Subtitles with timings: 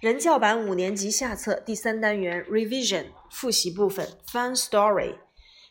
[0.00, 5.14] 人教版五年级下册第三单元 revision 复习部分 fun story。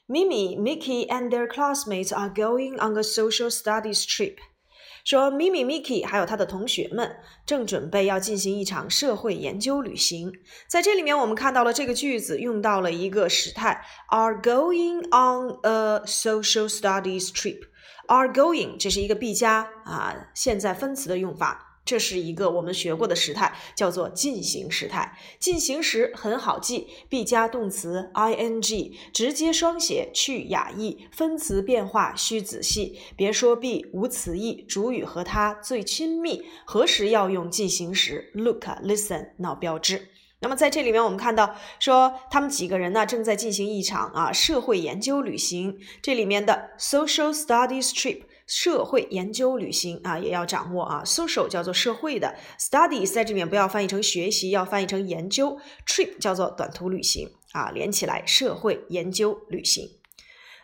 [0.08, 4.38] Mimi, Mickey, and their classmates are going on a social studies trip.
[5.06, 10.32] 说 Mimi、Mickey 还有他的同学们正准备要进行一场社会研究旅行。
[10.68, 17.60] 在这里面，我们看到了这个句子用到了一个时态 are going on a social studies trip。
[18.08, 21.73] are going 这是一个 be 加啊现在分词的用法。
[21.86, 25.18] 这是一个我们学过的时态，叫做进行时态。
[25.38, 33.00] 进行时很好记，be 加动词 ing，直接双写去哑意，分词变化需仔细。
[33.18, 40.10] 别说 be 无词义，主语和它最亲密，何时要用进行时？Look, listen，闹标志。
[40.40, 45.80] 那么在这里面，我们看到说他们几个人呢正在进行一场啊社会研究旅行。
[46.02, 48.24] 这里面的 social studies trip。
[48.56, 51.02] 社会研究旅行啊，也要掌握啊。
[51.04, 55.60] social 叫做社会的，studies 在这里面不要翻译成学习，要翻译成研究。
[55.88, 59.90] trip 叫做短途旅行啊，连起来社会研究旅行。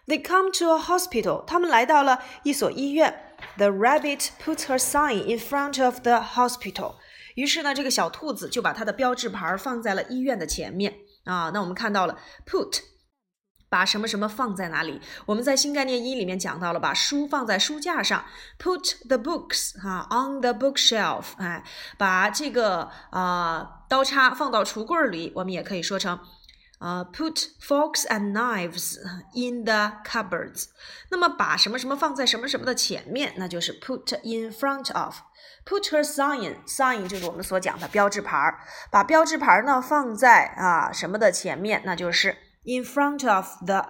[0.06, 3.34] They come to a hospital，他们来到了一所医院。
[3.58, 6.98] The rabbit puts her sign in front of the hospital。
[7.34, 11.50] 于是呢，这个小兔子就把它的标志牌放在了医院的前面啊。
[11.52, 12.82] 那我们看到了 put。
[13.70, 15.00] 把什么什么放在哪里？
[15.28, 18.26] 我们在新概念一里面讲到了，把书放在书架上
[18.58, 21.64] ，put the books 哈 on the bookshelf，哎，
[21.98, 26.20] 把这个啊刀叉放到橱柜里，我们也可以说成
[26.80, 28.98] 啊 put forks and knives
[29.34, 30.66] in the cupboards。
[31.12, 35.18] 那么把什么什么放在什么什么的前面，那就是 put in front of。
[35.66, 42.36] put her sign，sign 就是我们所讲的标志牌儿，把标志牌儿呢放在啊什么的前面，那就是。
[42.65, 43.87] in front of the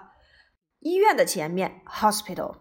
[0.80, 2.56] 医院的前面 hospital.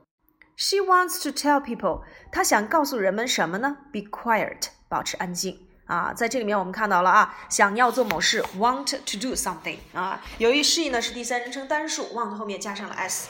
[0.56, 3.78] She wants to tell people，她想告诉人们什么呢？
[3.92, 6.14] Be quiet，保持安静啊。
[6.14, 10.22] 在这里面我们看到了啊，想要做某事，want to do something 啊。
[10.38, 13.30] 由于示意呢是第三人称单数，want 后面加上了 s，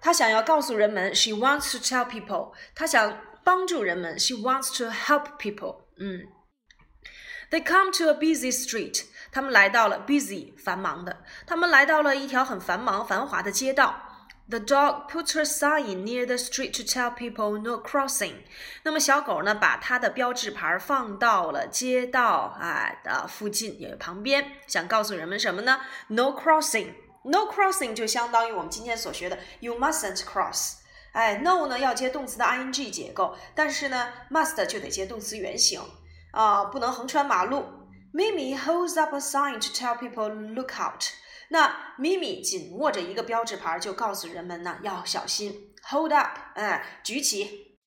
[0.00, 5.82] 她想要告诉人们，she wants to tell people，她想帮助人们，she wants to help people。
[5.98, 6.28] 嗯，
[7.50, 9.04] They come to a busy street。
[9.35, 13.93] 他们来到了 busy 繁忙的，他们来到了一条很繁忙繁华的街道。
[14.47, 18.35] The dog put her sign near the street to tell people no crossing。
[18.83, 26.93] 那么小狗呢，把它的标志牌放到了街道啊的附近也旁边，想告诉人们什么呢？No crossing。
[27.23, 30.75] No crossing 就相当于我们今天所学的 you mustn't cross。
[31.11, 35.81] 哎，no 呢要接动词的 ing 结构，但是呢 must 就得接动词原形
[36.31, 37.65] 啊，不能横穿马路。
[38.15, 41.03] Mimi holds up a sign to tell people look out。
[41.49, 45.73] 那 Mimi 紧握着一个标志牌，就告诉人们呢要小心。
[45.89, 47.77] Hold up，哎，举起，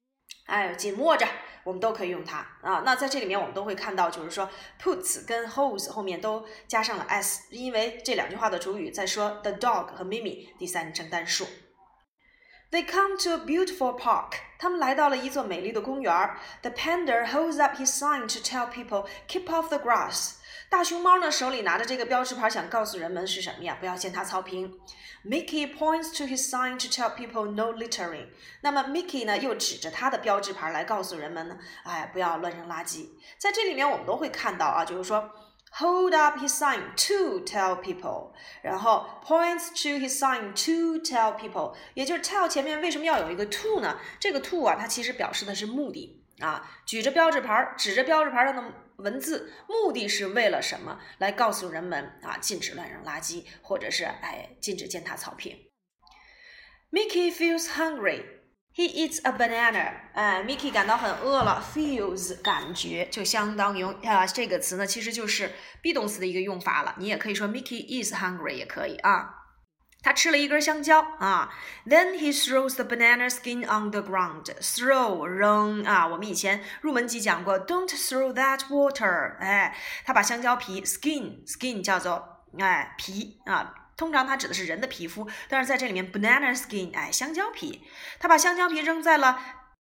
[0.44, 1.26] 哎，紧握着，
[1.64, 2.82] 我们都可以用它啊。
[2.84, 11.46] 那在这里面我们都会看到，就是说 puts 跟 holds 后面都加上了 s，因为这两句话的主语在说 the dog 和 Mimi 第三人称单数。
[12.70, 14.34] They come to a beautiful park.
[14.58, 16.12] 他们来到了一座美丽的公园。
[16.60, 20.34] The panda holds up his sign to tell people keep off the grass.
[20.68, 23.78] 大熊猫呢手里拿着这个标志牌，想告诉人们是什么呀？
[23.80, 24.78] 不要践踏草坪。
[25.24, 28.26] Mickey points to his sign to tell people no littering.
[28.60, 33.08] 那么 Mickey 呢又指着他的标志牌来告诉人们呢，哎，不要乱扔垃圾。
[33.38, 35.30] 在这里面我们都会看到啊，就是说。
[35.72, 43.46] Hold up his sign to tell people，然后 points to his sign to tell people，也就是 tell 前面为什么要有一个
[43.46, 43.98] to 呢？
[44.18, 48.62] 这个 to 啊，它其实表示的是目的啊，举着标志牌，指着标志牌上的
[48.96, 50.98] 文字，目的是为了什么？
[51.18, 55.56] 来告诉人们啊，禁止乱扔垃圾，或者是哎，禁止践踏草坪。
[56.90, 58.37] Mickey feels hungry.
[58.78, 59.90] He eats a banana。
[60.14, 61.60] 哎，Mickey 感到很饿了。
[61.74, 65.48] Feels 感觉就相当于啊，这个词呢其实就是
[65.82, 66.94] be 动词的一个用法了。
[66.98, 69.34] 你也可以说 Mickey is hungry 也可以啊。
[70.00, 71.52] 他吃了一根香蕉啊。
[71.86, 74.44] Then he throws the banana skin on the ground.
[74.44, 76.06] Throw 扔啊。
[76.06, 79.38] 我们以前入门级讲过，Don't throw that water。
[79.40, 83.74] 哎，他把香蕉皮 skin skin 叫做哎皮啊。
[83.98, 87.82] 通常它指的是人的皮肤，但是在这里面，banana skin，哎，香蕉皮，
[88.18, 89.38] 他把香蕉皮扔在了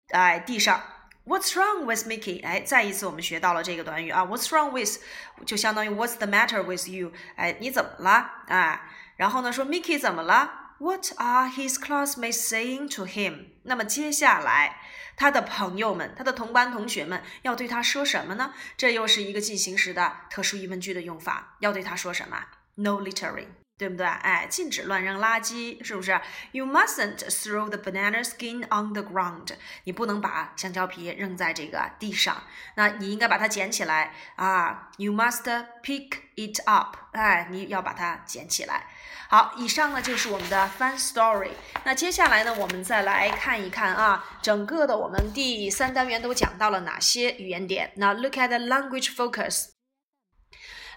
[0.08, 0.82] 哎地上。
[1.26, 2.42] What's wrong with Mickey？
[2.44, 4.24] 哎，再一次我们学到了这个短语啊。
[4.24, 5.00] What's wrong with？
[5.44, 7.12] 就相当于 What's the matter with you？
[7.34, 8.44] 哎，你怎么了？
[8.46, 8.80] 哎，
[9.16, 13.48] 然后呢说 Mickey 怎么了？What are his classmates saying to him？
[13.64, 14.76] 那么接下来
[15.16, 18.54] 他的朋友们，他的同班同学们要对他说什么呢？
[18.76, 22.44] 这又是一个进行时的特殊疑问句的用法，要对他说什么
[22.76, 23.48] ？No littering。
[23.78, 24.06] 对不对？
[24.06, 26.18] 哎，禁止乱扔垃圾，是不是
[26.52, 29.48] ？You mustn't throw the banana skin on the ground。
[29.84, 32.42] 你不能把香蕉皮扔在这个地上，
[32.76, 34.90] 那你应该把它捡起来啊。
[34.96, 35.42] You must
[35.82, 36.96] pick it up。
[37.12, 38.86] 哎，你要把它捡起来。
[39.28, 41.50] 好，以上呢就是我们的 fun story。
[41.84, 47.92] 那接下来呢，我们再来看一看啊，整个的我们第三单元都讲到了哪些语言点？
[47.96, 49.75] 那 look at the language focus。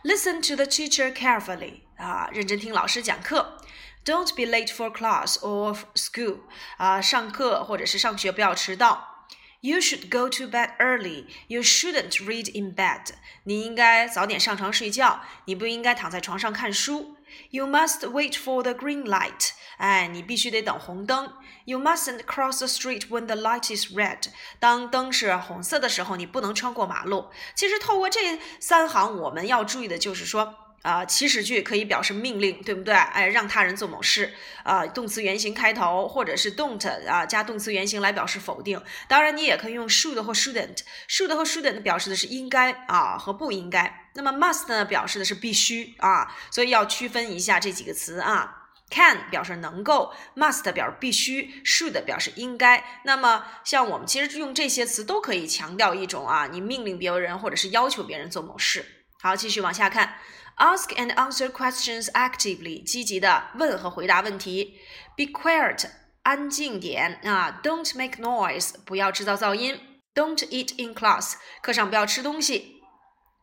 [0.03, 1.81] Listen to the teacher carefully.
[1.97, 3.61] 啊，认真听老师讲课。
[4.05, 6.39] Don't be late for class or school.
[6.77, 9.27] 啊，上课或者是上学不要迟到。
[9.59, 11.25] You should go to bed early.
[11.47, 13.07] You shouldn't read in bed.
[13.43, 17.17] 你应该早点上床睡觉，你不应该躺在床上看书。
[17.51, 19.51] You must wait for the green light.
[19.77, 21.33] 哎，你必须得等红灯。
[21.65, 24.25] You mustn't cross the street when the light is red。
[24.59, 27.29] 当灯是红色的时候，你不能穿过马路。
[27.55, 32.93] 其实透过这三行，我们要注意的就是说，啊，祈使句可以表示命令，对不对？
[32.93, 34.33] 哎，让他人做某事。
[34.63, 38.81] 啊，动词原形开头，或者是 don't 啊加动词原形来表示否定。
[39.07, 40.79] 当然，你也可以用 should 或 shouldn't。
[41.07, 43.98] should 和 shouldn't 表示的是应该啊和不应该。
[44.21, 46.35] 那么 must 呢，表示的是必须啊。
[46.51, 48.57] 所以要区分一下这几个词啊。
[48.91, 52.83] Can 表示能够，must 表示必须，should 表示应该。
[53.05, 58.83] 那么像我们其实用这些词都可以强调一种啊，你命令别人或者是要求别人做某事。
[59.21, 60.15] 好，继续往下看
[60.57, 64.79] ，ask and answer questions actively，积极的问和回答问题。
[65.15, 65.85] Be quiet，
[66.23, 67.61] 安静点啊。
[67.61, 69.79] Don't make noise，不要制造噪音。
[70.15, 72.78] Don't eat in class，课上不要吃东西。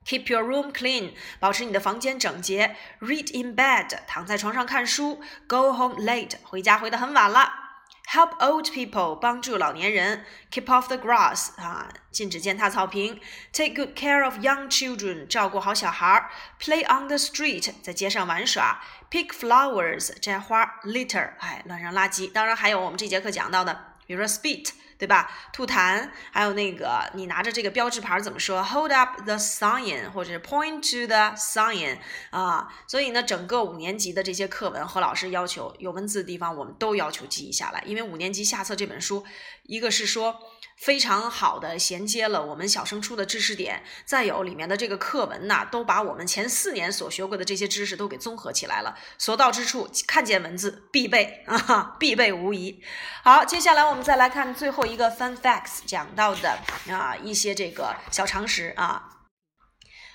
[0.07, 2.77] Keep your room clean，保持你的房间整洁。
[3.01, 5.21] Read in bed，躺在床上看书。
[5.49, 7.65] Go home late，回家回得很晚了。
[8.09, 10.25] Help old people，帮助老年人。
[10.53, 13.21] Keep off the grass，啊，禁止践踏草坪。
[13.53, 16.31] Take good care of young children，照顾好小孩。
[16.61, 18.81] Play on the street，在街上玩耍。
[19.11, 20.77] Pick flowers，摘花。
[20.85, 22.31] Litter，哎，乱扔垃圾。
[22.31, 24.71] 当然还有我们这节课讲到的，比如说 spit。
[24.99, 25.31] 对吧？
[25.53, 31.99] 吐痰，还有那个，你拿着这个标志牌怎么说？Hold up the sign，或者是 point to the sign
[32.31, 32.69] 啊。
[32.87, 39.25] 所以呢，整个五年级的这些课文，何老师要求有文字的地方，我们都要求记忆下来，因为五年级下册这本书，
[39.65, 40.41] 一个是说。
[40.79, 48.95] 非常好的衔接了我们小升初的知识点，再有里面的这个课文呐，都把我们前四年所学过的这些知识都给综合起来了。
[49.17, 52.83] 所到之处，看见文字必背啊， 必背无疑。
[53.23, 59.11] 好，接下来我们再来看最后一个 fun facts 讲到的啊一些这个小常识啊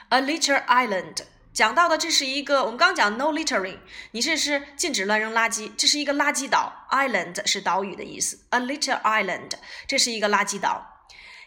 [0.10, 1.26] ，A litter island。
[1.54, 3.80] 讲到的这是一个，我们刚讲 no littering，
[4.12, 9.52] 你这是禁止乱扔垃圾，这是一个垃圾岛，island 是岛屿的意思，a litter island，
[9.86, 10.88] 这是一个垃圾岛。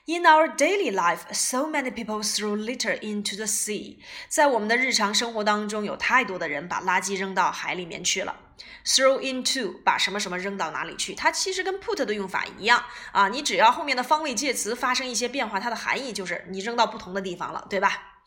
[0.06, 3.97] In our daily life, so many people throw litter into the sea。
[4.29, 8.37] 在我们的日常生活当中，有太多的人把垃圾扔到海里面去了。
[8.85, 18.21] Throw into 把什么什么扔到哪里去，它其实跟 put 的用法一样啊，你只要后面的方位介词发生一些变化，它的含义就是你扔到不同的地方了，对吧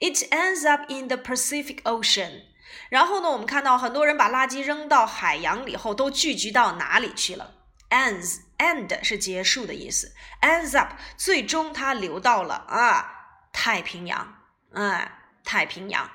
[0.00, 2.42] ？It ends up in the Pacific Ocean。
[2.88, 7.54] 然后呢，我们看到很多人把垃圾扔到海洋里后，都聚集到哪里去了
[7.90, 13.12] ？Ends end 是结束的意思，ends up 最终它流到了啊
[13.52, 14.34] 太平洋，
[14.72, 16.10] 哎，太平洋。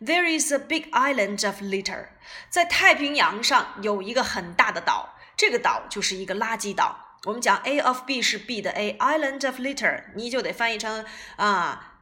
[0.00, 2.08] There is a big island of litter。
[2.50, 7.18] 在太平洋上有一个很大的岛，这个岛就是一个垃圾岛。
[7.24, 11.04] 我们讲 A of B 是 B 的 A，island of litter，你就得翻译成
[11.36, 11.92] 啊。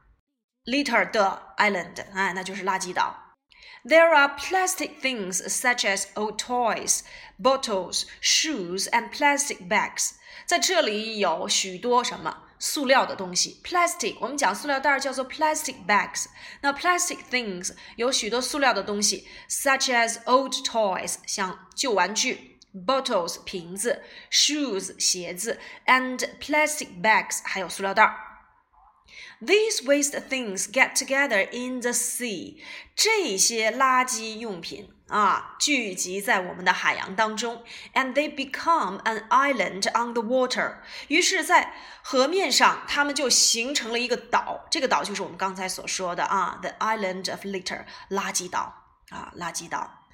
[0.65, 3.35] Litter 的 island，哎，那就是垃圾岛。
[3.83, 7.01] There are plastic things such as old toys,
[7.37, 10.11] bottles, shoes, and plastic bags。
[10.45, 16.25] 在这里有许多什么 塑料的东西，plastic，我们讲塑料袋叫做 plastic bags。
[16.61, 24.01] 那 plastic things 有许多塑料的东西，such as old toys，像旧玩具，bottles 瓶子，
[24.31, 28.29] shoes 鞋子，and plastic bags 还有塑料袋。
[29.41, 32.63] These waste things get together in the sea。
[32.95, 37.63] 这些垃圾用品 啊，聚集在我们的海洋当中，
[37.93, 40.77] and they become an island on the water。
[41.07, 44.65] 于是，在河面上，它们就形成了一个岛。
[44.71, 48.73] 这个岛就是我们刚才所说的啊，the island of litter，垃圾岛
[49.09, 50.07] 啊，垃圾岛。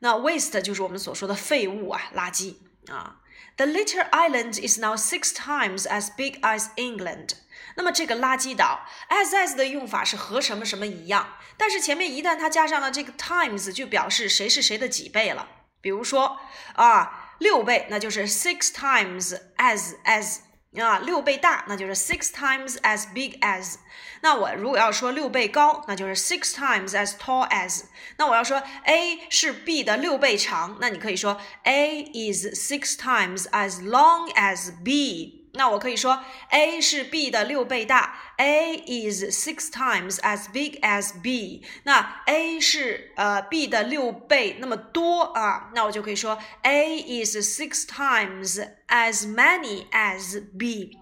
[0.00, 2.56] 那 waste 就是我们所说的废物啊，垃圾
[2.92, 3.16] 啊。
[3.56, 7.30] The litter island is now six times as big as England。
[7.75, 15.47] 那么这个垃圾岛，as as 的用法是和什么什么一样，但是前面一旦它加上了这个 times，就表示谁是谁的几倍了。
[15.81, 16.39] 比如说
[16.75, 20.37] 啊，六倍，那就是 six times as as
[20.81, 23.75] 啊，六倍大，那就是 six times as big as。
[24.21, 27.83] 那我如果要说六倍高，那就是 six times as tall as。
[28.17, 35.42] 那我要说 A 是 B 的六倍长，那你可以说 A is six times as long as B。
[35.55, 41.63] 那我可以说 A 是 B 的六倍大，A is six times as big as B。
[41.83, 50.97] 那 A 是呃 B 的六倍那么多啊，那我就可以说 A is six times as many as B。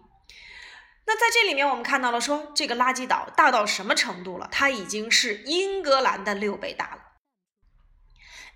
[1.05, 4.50] 那在这里面我们看到了说这个垃圾岛大到什么程度了？
[4.51, 7.11] 它已经是英格兰的六倍大了。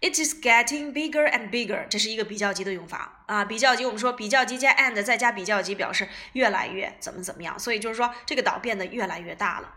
[0.02, 3.46] It is getting bigger and bigger，这是一个比较级的用法啊。
[3.46, 7.58] 比较级，我们说比较级加 and 再加比较级，表示越来越怎么怎么样。
[7.58, 9.74] 所以就是说，这个岛变得越来越大了。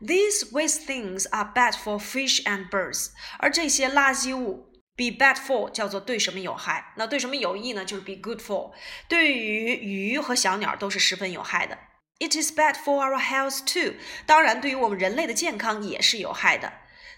[0.00, 6.92] These waste things are bad for fish and birds，而这些垃圾物 be bad for 叫做对什么有害？
[6.96, 7.84] 那对什么有益呢？
[7.84, 8.72] 就是 be good for，
[9.08, 11.78] 对于鱼和小鸟都是十分有害的。
[12.20, 13.94] It is bad for our health too，
[14.26, 16.72] 当然对于我们人类的健康也是有害的。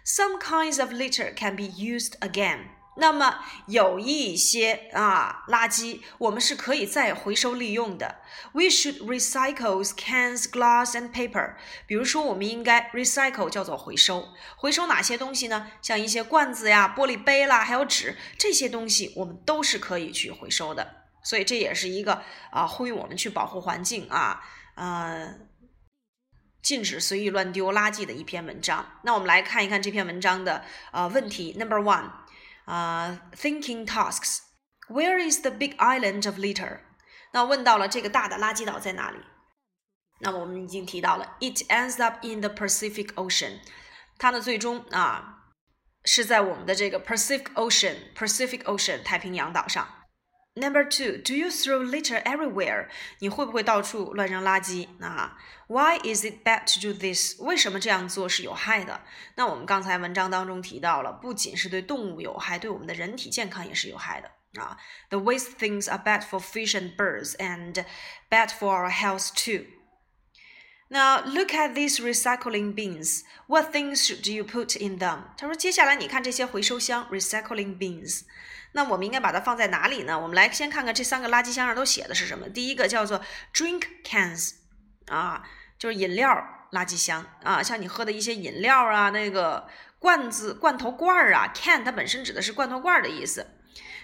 [0.07, 2.69] Some kinds of litter can be used again。
[2.99, 8.21] 那么有一些啊垃圾，我们是可以再回收利用的。
[8.53, 11.57] We should recycle cans, glass, and paper。
[11.89, 15.67] 比如说，我们应该 recycle 叫做回收，回收哪些东西呢？
[15.83, 21.03] 像一些罐子呀、玻璃杯啦，还有纸这些东西，我们都是可以去回收的。
[21.25, 22.23] 所以这也是一个
[22.53, 24.41] 啊呼吁我们去保护环境啊，
[24.77, 25.35] 呃。
[26.67, 28.85] 禁止随意乱丢垃圾的一篇文章。
[29.05, 31.55] 那我们来看一看这篇文章的呃问题。
[31.57, 32.11] Number one，
[32.65, 34.41] 啊，thinking tasks。
[34.89, 36.81] Where is the big island of litter？
[37.31, 39.19] 那问到了这个大的垃圾岛在哪里？
[40.19, 43.61] 那么我们已经提到了，it ends up in the Pacific Ocean。
[44.19, 45.45] 它的最终啊
[46.05, 49.96] 是在我们的这个 Pacific Ocean，Pacific Ocean 太平洋岛上。
[50.56, 52.90] Number two, do you throw litter everywhere？
[53.20, 54.86] 你会不会到处乱扔垃圾？
[55.02, 57.40] 啊，Why is it bad to do this？
[57.40, 59.02] 为什么这样做是有害的？
[59.36, 64.78] 那我们刚才文章当中提到了，不仅是对动物有害，对我们的人体健康也是有害的啊。
[65.10, 67.86] The waste things are bad for fish and birds and
[68.30, 69.66] bad for our health too.
[70.89, 73.25] Now look at these recycling bins.
[73.49, 75.25] What things should you put in them？
[75.37, 78.23] 他说，接下来你看这些回收箱 recycling bins。
[78.73, 80.19] 那我们应该把它放在哪里呢？
[80.19, 82.49] 我们来先看看这三个垃圾箱上都写的是什么。
[82.49, 83.21] 第一个叫做
[83.53, 84.53] drink cans，
[85.07, 85.43] 啊，
[85.79, 86.29] 就是饮料
[86.73, 89.67] 垃圾箱啊，像你喝的一些饮料啊，那个
[89.99, 93.56] 罐子、罐头罐儿啊，can 它本身指的是罐头罐儿的意思。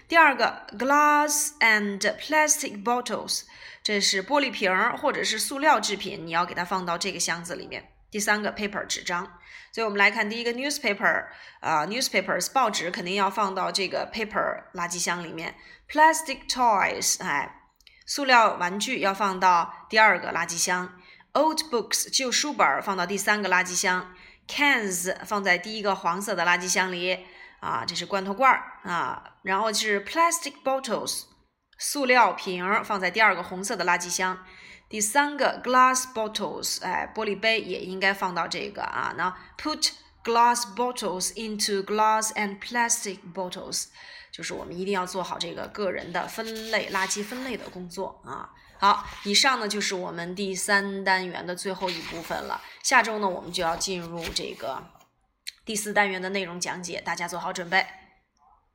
[0.09, 3.43] 第二个 glass and plastic bottles，
[3.83, 7.89] 这是玻璃瓶儿或者是塑料制品，你要给它放到这个箱子里面。
[8.11, 9.25] 第三个 paper 纸张，
[9.73, 11.25] 所以我们来看第一个 newspaper
[11.61, 15.55] 啊，newspapers 报纸肯定要放到这个 paper 垃圾箱里面。
[15.89, 17.63] plastic toys 哎，
[18.05, 21.01] 塑料玩具要放到第二个垃圾箱。
[21.33, 24.15] old books 旧书本放到第三个垃圾箱。
[24.49, 27.25] cans 放在第一个黄色的垃圾箱里
[27.63, 29.39] 啊，这是罐头罐儿啊。
[29.43, 31.23] 然后是 plastic bottles
[31.79, 34.45] 塑料瓶放在第二个红色的垃圾箱。
[34.89, 39.15] 第三个 glass bottles，哎，玻璃杯也应该放到这个啊。
[39.17, 39.91] 那 put
[40.23, 43.87] glass bottles into glass and plastic bottles，
[44.31, 48.51] 就是我们一定要做好这个个人的分类垃圾分类的工作啊。
[48.79, 52.61] 好，以上呢就是我们第三单元的最后一部分了。
[52.83, 54.83] 下周呢，我们就要进入这个
[55.65, 57.87] 第四单元的内容讲解，大家做好准备。